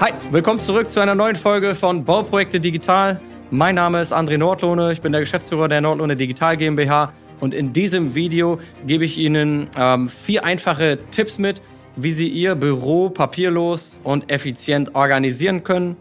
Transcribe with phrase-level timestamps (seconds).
[0.00, 3.20] Hi, willkommen zurück zu einer neuen Folge von Bauprojekte Digital.
[3.50, 7.72] Mein Name ist André Nordlohne, ich bin der Geschäftsführer der Nordlohne Digital GmbH und in
[7.72, 11.62] diesem Video gebe ich Ihnen ähm, vier einfache Tipps mit,
[11.96, 15.96] wie Sie Ihr Büro papierlos und effizient organisieren können.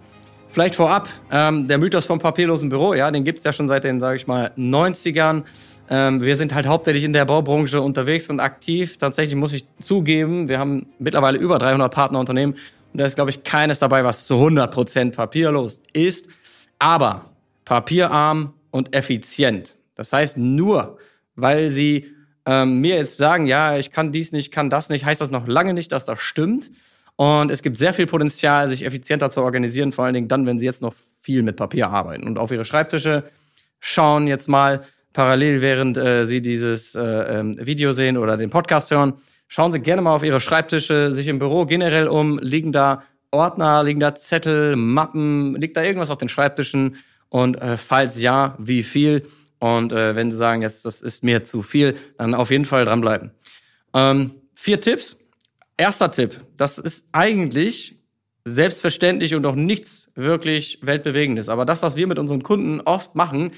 [0.50, 3.84] Vielleicht vorab, ähm, der Mythos vom papierlosen Büro, ja, den gibt es ja schon seit
[3.84, 5.44] den, sage ich mal, 90ern.
[5.90, 8.98] Ähm, wir sind halt hauptsächlich in der Baubranche unterwegs und aktiv.
[8.98, 13.44] Tatsächlich muss ich zugeben, wir haben mittlerweile über 300 Partnerunternehmen und da ist, glaube ich,
[13.44, 16.28] keines dabei, was zu 100% papierlos ist.
[16.80, 17.32] Aber
[17.66, 19.76] papierarm und effizient.
[19.96, 20.98] Das heißt, nur
[21.36, 22.14] weil Sie
[22.46, 25.48] ähm, mir jetzt sagen, ja, ich kann dies nicht, kann das nicht, heißt das noch
[25.48, 26.72] lange nicht, dass das stimmt.
[27.16, 30.60] Und es gibt sehr viel Potenzial, sich effizienter zu organisieren, vor allen Dingen dann, wenn
[30.60, 33.24] Sie jetzt noch viel mit Papier arbeiten und auf Ihre Schreibtische
[33.80, 38.92] schauen jetzt mal parallel, während äh, Sie dieses äh, ähm, Video sehen oder den Podcast
[38.92, 39.14] hören.
[39.48, 42.40] Schauen Sie gerne mal auf Ihre Schreibtische, sich im Büro generell um.
[42.40, 46.98] Liegen da Ordner, liegen da Zettel, Mappen, liegt da irgendwas auf den Schreibtischen?
[47.30, 49.26] Und äh, falls ja, wie viel?
[49.60, 52.86] Und äh, wenn Sie sagen, jetzt das ist mir zu viel, dann auf jeden Fall
[52.86, 53.32] dranbleiben.
[53.94, 55.18] Ähm, vier Tipps.
[55.78, 57.96] Erster Tipp, das ist eigentlich
[58.46, 61.50] selbstverständlich und auch nichts wirklich weltbewegendes.
[61.50, 63.52] Aber das, was wir mit unseren Kunden oft machen,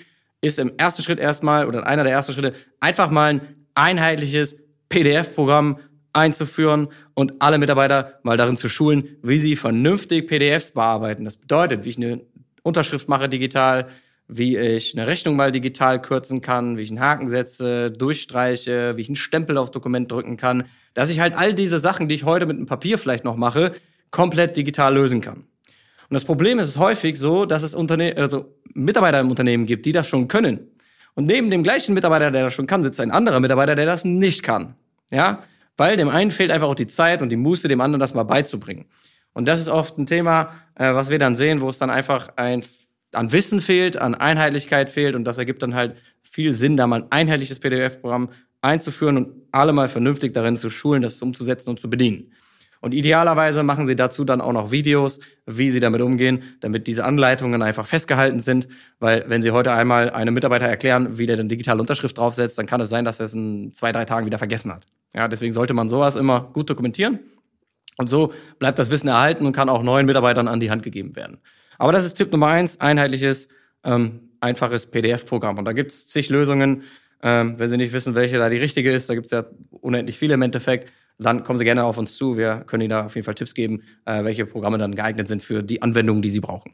[0.46, 3.42] ist im ersten Schritt erstmal oder einer der ersten Schritte einfach mal ein
[3.74, 4.58] einheitliches
[4.90, 5.80] PDF-Programm
[6.14, 11.26] einzuführen und alle Mitarbeiter mal darin zu schulen, wie sie vernünftig PDFs bearbeiten.
[11.26, 12.22] Das bedeutet, wie ich eine
[12.64, 13.88] Unterschrift mache digital,
[14.28, 19.02] wie ich eine Rechnung mal digital kürzen kann, wie ich einen Haken setze, durchstreiche, wie
[19.02, 22.24] ich einen Stempel aufs Dokument drücken kann, dass ich halt all diese Sachen, die ich
[22.24, 23.74] heute mit einem Papier vielleicht noch mache,
[24.12, 25.46] komplett digital lösen kann.
[26.10, 29.92] Und das Problem ist häufig so, dass es Unterne also Mitarbeiter im Unternehmen gibt, die
[29.92, 30.72] das schon können.
[31.16, 34.06] Und neben dem gleichen Mitarbeiter, der das schon kann, sitzt ein anderer Mitarbeiter, der das
[34.06, 34.76] nicht kann.
[35.12, 35.44] Ja,
[35.78, 38.24] weil dem einen fehlt einfach auch die Zeit und die Muße, dem anderen das mal
[38.24, 38.86] beizubringen.
[39.34, 42.30] Und das ist oft ein Thema, äh, was wir dann sehen, wo es dann einfach
[42.38, 42.64] ein,
[43.12, 47.04] an Wissen fehlt, an Einheitlichkeit fehlt und das ergibt dann halt viel Sinn, da mal
[47.04, 48.30] ein einheitliches PDF-Programm
[48.62, 52.32] einzuführen und alle mal vernünftig darin zu schulen, das umzusetzen und zu bedienen.
[52.82, 57.04] Und idealerweise machen sie dazu dann auch noch Videos, wie sie damit umgehen, damit diese
[57.04, 58.68] Anleitungen einfach festgehalten sind.
[59.00, 62.66] Weil wenn sie heute einmal einem Mitarbeiter erklären, wie der eine digitale Unterschrift draufsetzt, dann
[62.68, 64.86] kann es sein, dass er es in zwei, drei Tagen wieder vergessen hat.
[65.14, 67.20] Ja, deswegen sollte man sowas immer gut dokumentieren.
[67.98, 71.16] Und so bleibt das Wissen erhalten und kann auch neuen Mitarbeitern an die Hand gegeben
[71.16, 71.38] werden.
[71.78, 73.48] Aber das ist Tipp Nummer eins, einheitliches,
[73.84, 75.58] ähm, einfaches PDF-Programm.
[75.58, 76.84] Und da gibt es zig Lösungen.
[77.24, 80.18] Ähm, wenn Sie nicht wissen, welche da die richtige ist, da gibt es ja unendlich
[80.18, 82.38] viele im Endeffekt dann kommen Sie gerne auf uns zu.
[82.38, 85.42] Wir können Ihnen da auf jeden Fall Tipps geben, äh, welche Programme dann geeignet sind
[85.42, 86.74] für die Anwendungen, die Sie brauchen.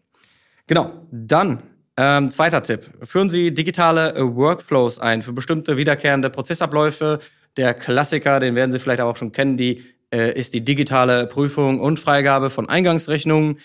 [0.68, 1.63] Genau, dann
[1.97, 2.90] ähm, zweiter Tipp.
[3.03, 7.19] Führen Sie digitale äh, Workflows ein für bestimmte wiederkehrende Prozessabläufe.
[7.57, 11.79] Der Klassiker, den werden Sie vielleicht auch schon kennen, die äh, ist die digitale Prüfung
[11.79, 13.58] und Freigabe von Eingangsrechnungen.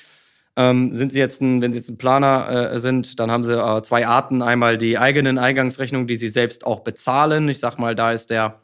[0.56, 3.54] Ähm, sind Sie jetzt ein, wenn Sie jetzt ein Planer äh, sind, dann haben Sie
[3.54, 4.42] äh, zwei Arten.
[4.42, 7.48] Einmal die eigenen Eingangsrechnungen, die Sie selbst auch bezahlen.
[7.48, 8.60] Ich sag mal, da ist der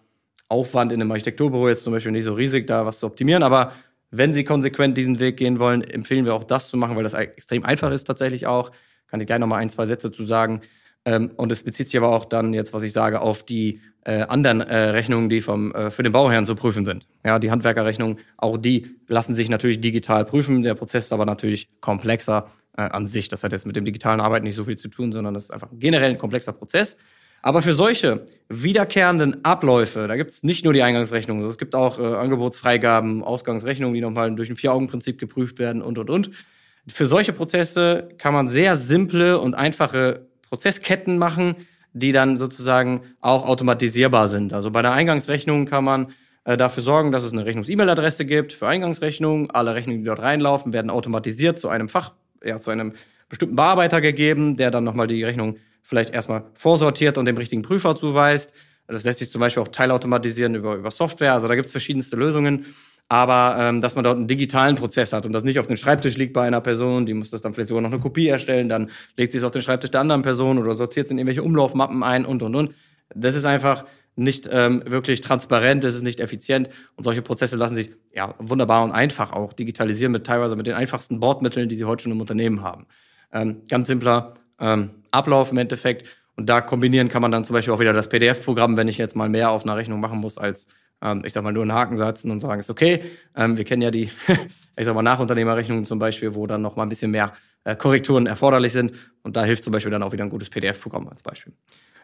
[0.52, 3.42] Aufwand in einem Architekturbüro jetzt zum Beispiel nicht so riesig, da was zu optimieren.
[3.42, 3.72] Aber
[4.10, 7.14] wenn Sie konsequent diesen Weg gehen wollen, empfehlen wir auch das zu machen, weil das
[7.14, 8.70] extrem einfach ist tatsächlich auch.
[9.08, 10.60] Kann ich gleich nochmal ein, zwei Sätze zu sagen.
[11.04, 14.22] Ähm, und es bezieht sich aber auch dann jetzt, was ich sage, auf die äh,
[14.22, 17.06] anderen äh, Rechnungen, die vom, äh, für den Bauherrn zu prüfen sind.
[17.24, 20.62] Ja, die Handwerkerrechnungen, auch die lassen sich natürlich digital prüfen.
[20.62, 23.28] Der Prozess ist aber natürlich komplexer an sich.
[23.28, 25.50] Das hat jetzt mit dem digitalen Arbeiten nicht so viel zu tun, sondern das ist
[25.50, 26.96] einfach generell ein komplexer Prozess.
[27.42, 31.98] Aber für solche wiederkehrenden Abläufe, da gibt es nicht nur die Eingangsrechnung, es gibt auch
[31.98, 36.30] äh, Angebotsfreigaben, Ausgangsrechnungen, die nochmal durch ein Vier-Augen-Prinzip geprüft werden und, und, und.
[36.86, 41.56] Für solche Prozesse kann man sehr simple und einfache Prozessketten machen,
[41.92, 44.52] die dann sozusagen auch automatisierbar sind.
[44.52, 46.12] Also bei der Eingangsrechnung kann man
[46.44, 49.50] äh, dafür sorgen, dass es eine Rechnungs-E-Mail-Adresse gibt für Eingangsrechnungen.
[49.50, 52.12] Alle Rechnungen, die dort reinlaufen, werden automatisiert zu einem Fach,
[52.44, 52.94] ja, zu einem
[53.28, 57.96] bestimmten Bearbeiter gegeben, der dann nochmal die Rechnung vielleicht erstmal vorsortiert und dem richtigen Prüfer
[57.96, 58.52] zuweist.
[58.88, 61.34] Das lässt sich zum Beispiel auch teilautomatisieren über, über Software.
[61.34, 62.66] Also da gibt es verschiedenste Lösungen.
[63.08, 66.16] Aber ähm, dass man dort einen digitalen Prozess hat und das nicht auf dem Schreibtisch
[66.16, 68.90] liegt bei einer Person, die muss das dann vielleicht sogar noch eine Kopie erstellen, dann
[69.18, 72.02] legt sie es auf den Schreibtisch der anderen Person oder sortiert es in irgendwelche Umlaufmappen
[72.02, 72.74] ein und und und.
[73.14, 73.84] Das ist einfach
[74.16, 78.82] nicht ähm, wirklich transparent, das ist nicht effizient und solche Prozesse lassen sich ja wunderbar
[78.84, 82.20] und einfach auch digitalisieren mit teilweise mit den einfachsten Bordmitteln, die sie heute schon im
[82.20, 82.86] Unternehmen haben.
[83.32, 86.06] Ähm, ganz simpler ähm, Ablauf im Endeffekt.
[86.36, 89.14] Und da kombinieren kann man dann zum Beispiel auch wieder das PDF-Programm, wenn ich jetzt
[89.14, 90.66] mal mehr auf einer Rechnung machen muss, als
[91.02, 93.02] ähm, ich sag mal nur einen Haken setzen und sagen, ist okay.
[93.36, 94.10] Ähm, wir kennen ja die,
[94.76, 97.32] ich sag mal, Nachunternehmerrechnungen zum Beispiel, wo dann noch mal ein bisschen mehr
[97.64, 98.94] äh, Korrekturen erforderlich sind.
[99.22, 101.52] Und da hilft zum Beispiel dann auch wieder ein gutes PDF-Programm als Beispiel.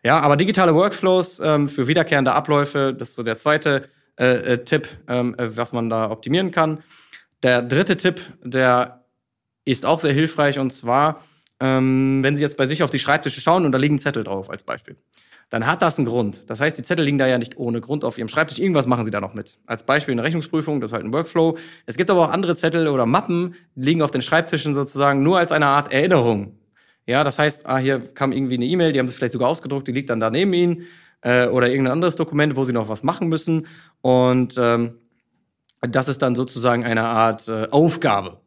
[0.05, 4.65] Ja, aber digitale Workflows ähm, für wiederkehrende Abläufe, das ist so der zweite äh, äh,
[4.65, 6.83] Tipp, äh, was man da optimieren kann.
[7.43, 9.05] Der dritte Tipp, der
[9.65, 11.23] ist auch sehr hilfreich und zwar,
[11.61, 14.51] ähm, wenn Sie jetzt bei sich auf die Schreibtische schauen und da liegen Zettel drauf
[14.51, 14.97] als Beispiel
[15.51, 16.51] dann hat das einen Grund.
[16.51, 18.59] Das heißt, die Zettel liegen da ja nicht ohne Grund auf Ihrem Schreibtisch.
[18.59, 19.59] Irgendwas machen Sie da noch mit.
[19.67, 21.57] Als Beispiel eine Rechnungsprüfung, das ist halt ein Workflow.
[21.87, 25.39] Es gibt aber auch andere Zettel oder Mappen, die liegen auf den Schreibtischen sozusagen nur
[25.39, 26.59] als eine Art Erinnerung.
[27.07, 29.89] Ja, das heißt, ah, hier kam irgendwie eine E-Mail, die haben Sie vielleicht sogar ausgedruckt,
[29.89, 30.83] die liegt dann da neben Ihnen
[31.23, 33.67] äh, oder irgendein anderes Dokument, wo Sie noch was machen müssen.
[34.03, 34.99] Und ähm,
[35.81, 38.43] das ist dann sozusagen eine Art äh, Aufgabe.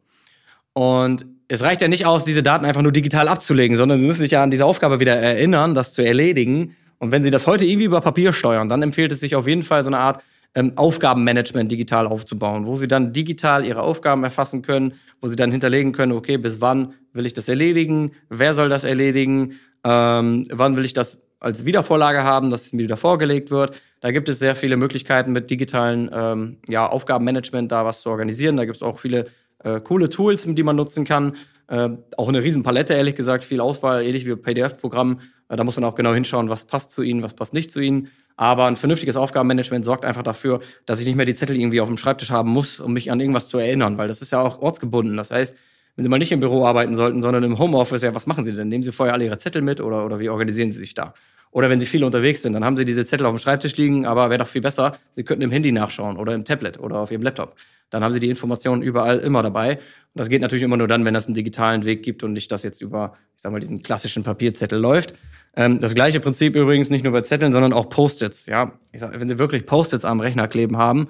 [0.72, 4.20] Und es reicht ja nicht aus, diese Daten einfach nur digital abzulegen, sondern Sie müssen
[4.20, 6.74] sich ja an diese Aufgabe wieder erinnern, das zu erledigen.
[6.96, 9.62] Und wenn Sie das heute irgendwie über Papier steuern, dann empfiehlt es sich auf jeden
[9.62, 10.22] Fall so eine Art
[10.54, 15.52] ähm, Aufgabenmanagement digital aufzubauen, wo Sie dann digital Ihre Aufgaben erfassen können, wo Sie dann
[15.52, 20.78] hinterlegen können, okay, bis wann will ich das erledigen, wer soll das erledigen, ähm, wann
[20.78, 23.78] will ich das als Wiedervorlage haben, dass es mir wieder vorgelegt wird.
[24.00, 28.56] Da gibt es sehr viele Möglichkeiten mit digitalen ähm, ja, Aufgabenmanagement da was zu organisieren.
[28.56, 29.26] Da gibt es auch viele
[29.64, 31.36] äh, coole Tools, die man nutzen kann.
[31.68, 35.20] Äh, auch eine Riesenpalette, ehrlich gesagt, viel Auswahl, ähnlich wie PDF-Programm.
[35.48, 37.80] Äh, da muss man auch genau hinschauen, was passt zu Ihnen, was passt nicht zu
[37.80, 38.08] Ihnen.
[38.36, 41.88] Aber ein vernünftiges Aufgabenmanagement sorgt einfach dafür, dass ich nicht mehr die Zettel irgendwie auf
[41.88, 44.60] dem Schreibtisch haben muss, um mich an irgendwas zu erinnern, weil das ist ja auch
[44.60, 45.16] ortsgebunden.
[45.16, 45.56] Das heißt,
[45.96, 48.52] wenn Sie mal nicht im Büro arbeiten sollten, sondern im Homeoffice, ja, was machen Sie
[48.52, 48.68] denn?
[48.68, 51.12] Nehmen Sie vorher alle Ihre Zettel mit oder, oder wie organisieren Sie sich da?
[51.52, 54.06] Oder wenn Sie viel unterwegs sind, dann haben Sie diese Zettel auf dem Schreibtisch liegen,
[54.06, 57.12] aber wäre doch viel besser, Sie könnten im Handy nachschauen oder im Tablet oder auf
[57.12, 57.54] Ihrem Laptop.
[57.90, 59.74] Dann haben Sie die Informationen überall immer dabei.
[60.14, 62.50] Und das geht natürlich immer nur dann, wenn es einen digitalen Weg gibt und nicht
[62.50, 65.14] das jetzt über, ich sag mal, diesen klassischen Papierzettel läuft.
[65.54, 68.46] Ähm, das gleiche Prinzip übrigens nicht nur bei Zetteln, sondern auch Post-its.
[68.46, 71.08] Ja, ich sag, wenn Sie wirklich Post-its am Rechner kleben haben,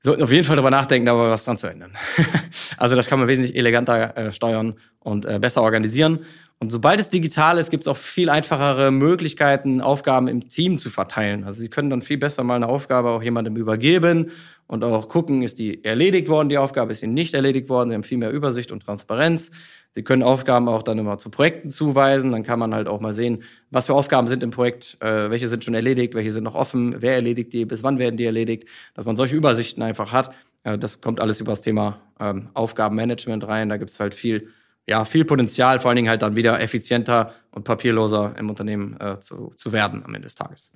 [0.00, 1.92] sollten auf jeden Fall darüber nachdenken, da was dran zu ändern.
[2.76, 6.20] also das kann man wesentlich eleganter äh, steuern und äh, besser organisieren.
[6.60, 10.90] Und sobald es digital ist, gibt es auch viel einfachere Möglichkeiten, Aufgaben im Team zu
[10.90, 11.44] verteilen.
[11.44, 14.32] Also Sie können dann viel besser mal eine Aufgabe auch jemandem übergeben
[14.68, 17.88] und auch gucken, ist die erledigt worden, die Aufgabe ist ihnen nicht erledigt worden.
[17.88, 19.50] Sie haben viel mehr Übersicht und Transparenz.
[19.94, 22.30] Sie können Aufgaben auch dann immer zu Projekten zuweisen.
[22.32, 25.48] Dann kann man halt auch mal sehen, was für Aufgaben sind im Projekt, äh, welche
[25.48, 28.68] sind schon erledigt, welche sind noch offen, wer erledigt die, bis wann werden die erledigt,
[28.92, 30.34] dass man solche Übersichten einfach hat.
[30.64, 33.70] Äh, das kommt alles über das Thema ähm, Aufgabenmanagement rein.
[33.70, 34.48] Da gibt es halt viel,
[34.86, 39.18] ja, viel Potenzial, vor allen Dingen halt dann wieder effizienter und papierloser im Unternehmen äh,
[39.20, 40.70] zu, zu werden am Ende des Tages.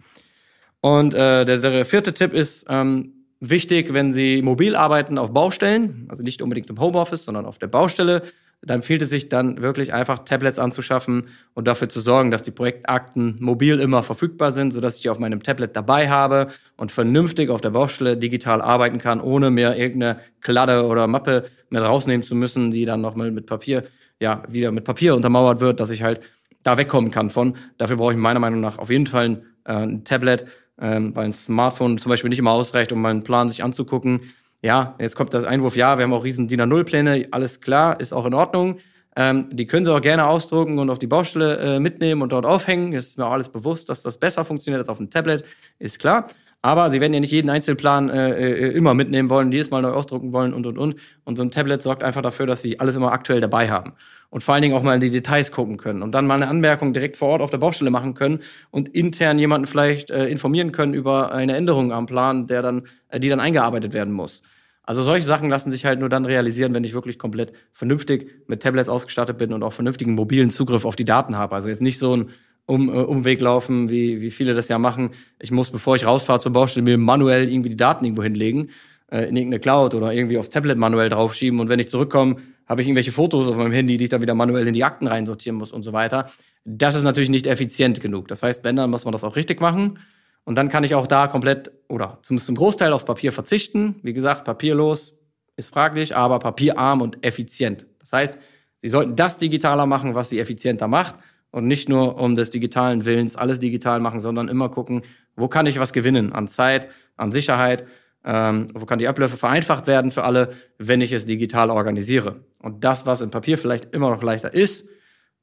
[0.80, 6.06] Und äh, der, der vierte Tipp ist, ähm, wichtig, wenn Sie mobil arbeiten auf Baustellen,
[6.08, 8.22] also nicht unbedingt im Homeoffice, sondern auf der Baustelle,
[8.64, 12.52] dann empfiehlt es sich dann wirklich einfach Tablets anzuschaffen und dafür zu sorgen, dass die
[12.52, 17.50] Projektakten mobil immer verfügbar sind, sodass ich die auf meinem Tablet dabei habe und vernünftig
[17.50, 22.36] auf der Baustelle digital arbeiten kann, ohne mir irgendeine Kladde oder Mappe mit rausnehmen zu
[22.36, 23.82] müssen, die dann nochmal mit Papier,
[24.20, 26.20] ja, wieder mit Papier untermauert wird, dass ich halt
[26.62, 27.56] da wegkommen kann von.
[27.78, 30.46] Dafür brauche ich meiner Meinung nach auf jeden Fall ein, äh, ein Tablet,
[30.80, 34.22] ähm, weil ein Smartphone zum Beispiel nicht immer ausreicht, um meinen Plan sich anzugucken.
[34.62, 38.12] Ja, jetzt kommt das Einwurf, ja, wir haben auch riesen DIN A0-Pläne, alles klar, ist
[38.12, 38.78] auch in Ordnung.
[39.16, 42.46] Ähm, die können Sie auch gerne ausdrucken und auf die Baustelle äh, mitnehmen und dort
[42.46, 42.92] aufhängen.
[42.92, 45.44] Ist mir auch alles bewusst, dass das besser funktioniert als auf dem Tablet,
[45.78, 46.28] ist klar.
[46.62, 49.90] Aber Sie werden ja nicht jeden Einzelplan äh, äh, immer mitnehmen wollen, jedes Mal neu
[49.90, 50.96] ausdrucken wollen und und und.
[51.24, 53.94] Und so ein Tablet sorgt einfach dafür, dass Sie alles immer aktuell dabei haben
[54.32, 56.48] und vor allen Dingen auch mal in die Details gucken können und dann mal eine
[56.48, 58.40] Anmerkung direkt vor Ort auf der Baustelle machen können
[58.70, 63.20] und intern jemanden vielleicht äh, informieren können über eine Änderung am Plan, der dann, äh,
[63.20, 64.42] die dann eingearbeitet werden muss.
[64.84, 68.62] Also solche Sachen lassen sich halt nur dann realisieren, wenn ich wirklich komplett vernünftig mit
[68.62, 71.54] Tablets ausgestattet bin und auch vernünftigen mobilen Zugriff auf die Daten habe.
[71.54, 72.30] Also jetzt nicht so ein
[72.64, 75.10] um, äh, Umweg laufen, wie, wie viele das ja machen.
[75.40, 78.70] Ich muss, bevor ich rausfahre zur Baustelle, mir manuell irgendwie die Daten irgendwo hinlegen,
[79.10, 81.60] äh, in irgendeine Cloud oder irgendwie aufs Tablet manuell draufschieben.
[81.60, 82.36] Und wenn ich zurückkomme,
[82.72, 85.06] habe ich irgendwelche Fotos auf meinem Handy, die ich dann wieder manuell in die Akten
[85.06, 86.30] reinsortieren muss und so weiter.
[86.64, 88.28] Das ist natürlich nicht effizient genug.
[88.28, 89.98] Das heißt, wenn, dann muss man das auch richtig machen.
[90.44, 93.96] Und dann kann ich auch da komplett oder zumindest zum Großteil aufs Papier verzichten.
[94.02, 95.20] Wie gesagt, papierlos
[95.56, 97.86] ist fraglich, aber papierarm und effizient.
[98.00, 98.38] Das heißt,
[98.78, 101.16] Sie sollten das digitaler machen, was Sie effizienter macht
[101.50, 105.02] und nicht nur um des digitalen Willens alles digital machen, sondern immer gucken,
[105.36, 107.86] wo kann ich was gewinnen an Zeit, an Sicherheit,
[108.24, 112.44] ähm, wo kann die Abläufe vereinfacht werden für alle, wenn ich es digital organisiere.
[112.58, 114.86] Und das, was im Papier vielleicht immer noch leichter ist,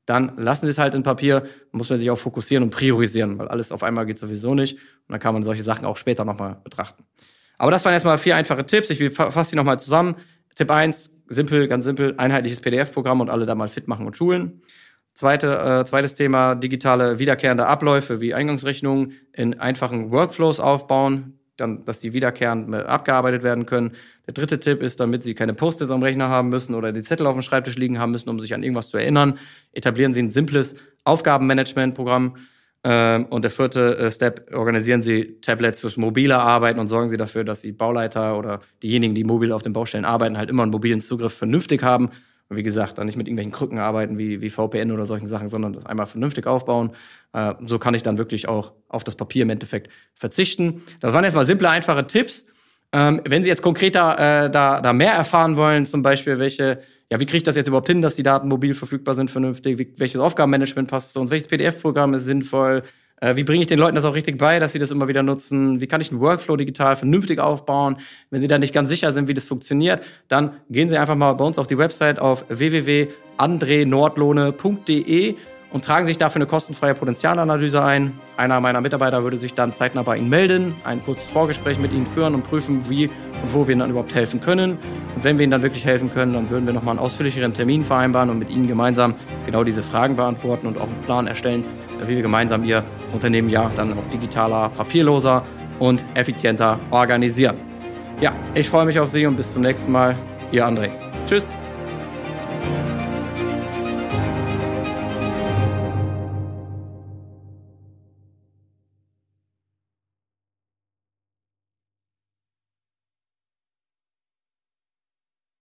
[0.05, 3.47] dann lassen Sie es halt in Papier, muss man sich auch fokussieren und priorisieren, weil
[3.47, 4.75] alles auf einmal geht sowieso nicht.
[4.75, 7.03] Und dann kann man solche Sachen auch später nochmal betrachten.
[7.59, 8.89] Aber das waren erstmal vier einfache Tipps.
[8.89, 10.15] Ich fasse die nochmal zusammen.
[10.55, 14.61] Tipp eins simpel, ganz simpel, einheitliches PDF-Programm und alle da mal fit machen und schulen.
[15.13, 21.99] Zweite, äh, zweites Thema, digitale wiederkehrende Abläufe wie Eingangsrechnungen in einfachen Workflows aufbauen, dann, dass
[21.99, 23.91] die wiederkehrend abgearbeitet werden können.
[24.27, 27.27] Der dritte Tipp ist, damit Sie keine Post-its am Rechner haben müssen oder die Zettel
[27.27, 29.37] auf dem Schreibtisch liegen haben müssen, um sich an irgendwas zu erinnern,
[29.73, 32.35] etablieren Sie ein simples Aufgabenmanagement-Programm.
[32.83, 37.17] Ähm, und der vierte äh, Step, organisieren Sie Tablets fürs mobile Arbeiten und sorgen Sie
[37.17, 40.71] dafür, dass die Bauleiter oder diejenigen, die mobil auf den Baustellen arbeiten, halt immer einen
[40.71, 42.09] mobilen Zugriff vernünftig haben.
[42.49, 45.47] Und wie gesagt, dann nicht mit irgendwelchen Krücken arbeiten wie, wie VPN oder solchen Sachen,
[45.47, 46.91] sondern das einmal vernünftig aufbauen.
[47.33, 50.81] Äh, so kann ich dann wirklich auch auf das Papier im Endeffekt verzichten.
[50.99, 52.47] Das waren erstmal simple, einfache Tipps.
[52.91, 56.79] Ähm, wenn Sie jetzt konkreter äh, da, da mehr erfahren wollen, zum Beispiel, welche
[57.11, 59.79] ja, wie kriege ich das jetzt überhaupt hin, dass die Daten mobil verfügbar sind, vernünftig?
[59.79, 61.31] Wie, welches Aufgabenmanagement passt zu uns?
[61.31, 62.83] Welches PDF-Programm ist sinnvoll?
[63.21, 65.23] Äh, wie bringe ich den Leuten das auch richtig bei, dass sie das immer wieder
[65.23, 65.81] nutzen?
[65.81, 67.97] Wie kann ich einen Workflow digital vernünftig aufbauen?
[68.29, 71.33] Wenn sie da nicht ganz sicher sind, wie das funktioniert, dann gehen Sie einfach mal
[71.33, 75.35] bei uns auf die Website auf www.andrenordlohne.de
[75.71, 78.19] und tragen sich dafür eine kostenfreie Potenzialanalyse ein.
[78.37, 82.07] Einer meiner Mitarbeiter würde sich dann zeitnah bei Ihnen melden, ein kurzes Vorgespräch mit Ihnen
[82.07, 84.79] führen und prüfen, wie und wo wir Ihnen dann überhaupt helfen können.
[85.15, 87.85] Und wenn wir Ihnen dann wirklich helfen können, dann würden wir nochmal einen ausführlicheren Termin
[87.85, 89.13] vereinbaren und mit Ihnen gemeinsam
[89.45, 91.63] genau diese Fragen beantworten und auch einen Plan erstellen,
[92.05, 95.43] wie wir gemeinsam Ihr Unternehmen ja dann auch digitaler, papierloser
[95.79, 97.57] und effizienter organisieren.
[98.21, 100.15] Ja, ich freue mich auf Sie und bis zum nächsten Mal.
[100.51, 100.89] Ihr André.
[101.27, 101.45] Tschüss.